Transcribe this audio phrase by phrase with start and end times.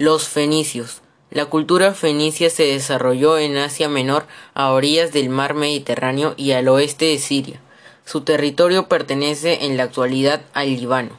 [0.00, 1.02] Los fenicios.
[1.28, 6.68] La cultura fenicia se desarrolló en Asia Menor, a orillas del mar Mediterráneo y al
[6.68, 7.60] oeste de Siria.
[8.04, 11.18] Su territorio pertenece en la actualidad al Líbano.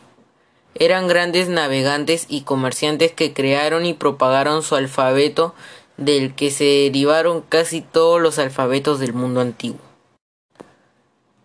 [0.76, 5.54] Eran grandes navegantes y comerciantes que crearon y propagaron su alfabeto
[5.98, 9.82] del que se derivaron casi todos los alfabetos del mundo antiguo.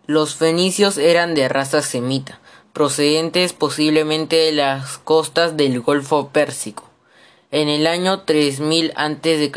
[0.07, 2.39] Los fenicios eran de raza semita,
[2.71, 6.94] procedentes posiblemente de las costas del Golfo Pérsico.
[7.57, 9.49] En el año 3000 a.C.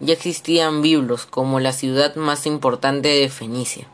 [0.00, 3.86] ya existían biblos como la ciudad más importante de Fenicia,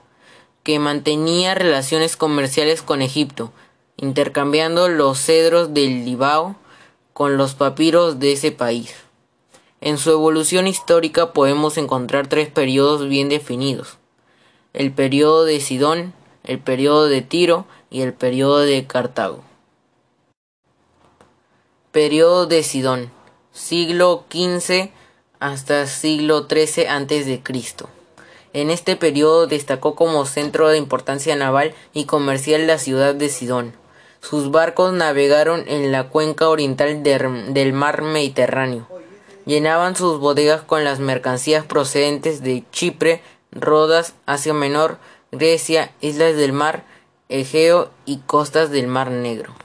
[0.63, 3.51] que mantenía relaciones comerciales con Egipto,
[3.97, 6.55] intercambiando los cedros del Libao
[7.13, 8.95] con los papiros de ese país.
[9.81, 13.99] En su evolución histórica podemos encontrar tres periodos bien definidos.
[14.75, 19.43] El periodo de Sidón, el periodo de Tiro y el periodo de Cartago.
[21.91, 23.11] Periodo de Sidón
[23.55, 24.91] siglo XV
[25.39, 27.43] hasta siglo XIII a.C.
[28.53, 33.73] En este periodo destacó como centro de importancia naval y comercial la ciudad de Sidón.
[34.21, 38.89] Sus barcos navegaron en la cuenca oriental del mar Mediterráneo.
[39.47, 44.99] Llenaban sus bodegas con las mercancías procedentes de Chipre, Rodas, Asia Menor,
[45.31, 46.85] Grecia, islas del mar
[47.29, 49.64] Egeo y costas del mar Negro.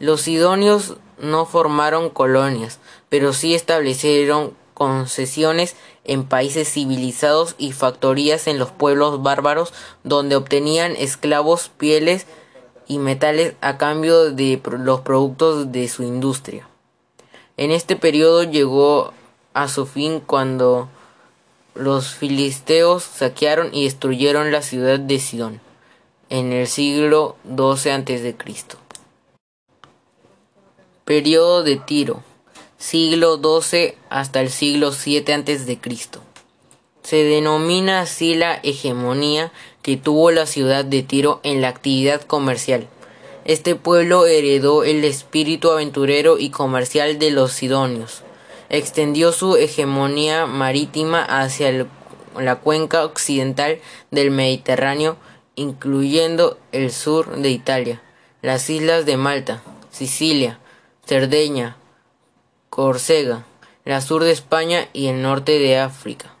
[0.00, 2.78] Los sidonios no formaron colonias,
[3.10, 10.96] pero sí establecieron concesiones en países civilizados y factorías en los pueblos bárbaros donde obtenían
[10.96, 12.26] esclavos, pieles
[12.88, 16.66] y metales a cambio de los productos de su industria.
[17.58, 19.12] En este periodo llegó
[19.52, 20.88] a su fin cuando
[21.74, 25.60] los filisteos saquearon y destruyeron la ciudad de Sidón
[26.30, 28.36] en el siglo XII a.C.
[31.10, 32.22] Periodo de Tiro,
[32.78, 35.78] siglo XII hasta el siglo VII a.C.
[37.02, 39.50] Se denomina así la hegemonía
[39.82, 42.86] que tuvo la ciudad de Tiro en la actividad comercial.
[43.44, 48.22] Este pueblo heredó el espíritu aventurero y comercial de los sidonios.
[48.68, 51.88] Extendió su hegemonía marítima hacia
[52.38, 53.80] la cuenca occidental
[54.12, 55.16] del Mediterráneo,
[55.56, 58.00] incluyendo el sur de Italia,
[58.42, 59.60] las islas de Malta,
[59.90, 60.60] Sicilia,
[61.04, 61.76] Cerdeña,
[62.68, 63.44] Córcega,
[63.84, 66.34] la sur de España y el norte de África,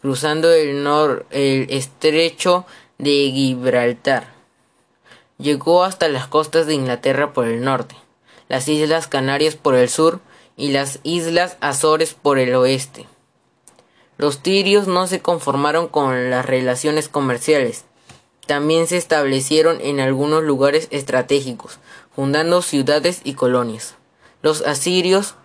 [0.00, 0.86] cruzando el,
[1.30, 2.64] el estrecho
[2.98, 4.32] de Gibraltar.
[5.38, 7.96] Llegó hasta las costas de Inglaterra por el norte,
[8.48, 10.20] las Islas Canarias por el sur
[10.56, 13.06] y las Islas Azores por el oeste.
[14.16, 17.84] Los tirios no se conformaron con las relaciones comerciales,
[18.46, 21.78] también se establecieron en algunos lugares estratégicos,
[22.14, 23.96] fundando ciudades y colonias.
[24.44, 25.36] Los asirios,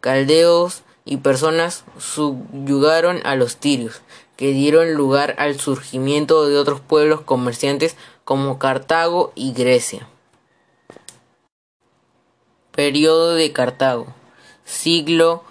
[0.00, 4.02] caldeos y personas subyugaron a los tirios,
[4.36, 10.06] que dieron lugar al surgimiento de otros pueblos comerciantes como Cartago y Grecia.
[12.72, 14.08] Periodo de Cartago
[14.64, 15.44] siglo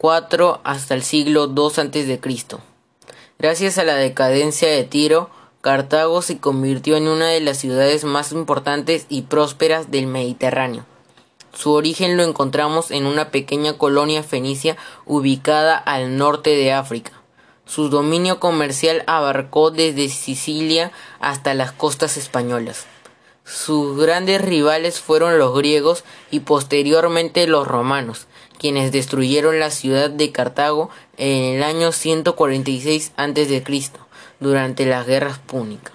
[0.00, 2.20] IV hasta el siglo II a.C.
[3.36, 5.28] Gracias a la decadencia de Tiro,
[5.60, 10.86] Cartago se convirtió en una de las ciudades más importantes y prósperas del Mediterráneo.
[11.54, 14.76] Su origen lo encontramos en una pequeña colonia fenicia
[15.06, 17.12] ubicada al norte de África.
[17.64, 22.86] Su dominio comercial abarcó desde Sicilia hasta las costas españolas.
[23.44, 28.26] Sus grandes rivales fueron los griegos y posteriormente los romanos,
[28.58, 33.64] quienes destruyeron la ciudad de Cartago en el año 146 a.C.
[34.40, 35.92] durante las guerras púnicas.